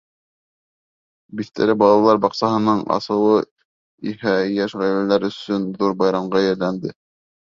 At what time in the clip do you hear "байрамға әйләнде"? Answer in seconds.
6.03-6.95